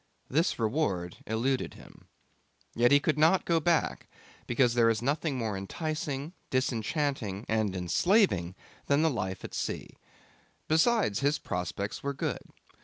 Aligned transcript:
This 0.31 0.57
reward 0.57 1.17
eluded 1.27 1.75
him. 1.75 2.07
Yet 2.73 2.89
he 2.91 2.99
could 2.99 3.19
not 3.19 3.45
go 3.45 3.59
back, 3.59 4.07
because 4.47 4.73
there 4.73 4.89
is 4.89 4.99
nothing 4.99 5.37
more 5.37 5.55
enticing, 5.55 6.33
disenchanting, 6.49 7.45
and 7.47 7.75
enslaving 7.75 8.55
than 8.87 9.03
the 9.03 9.11
life 9.11 9.43
at 9.43 9.53
sea. 9.53 9.89
Besides, 10.67 11.19
his 11.19 11.37
prospects 11.37 12.01
were 12.01 12.15
good. 12.15 12.39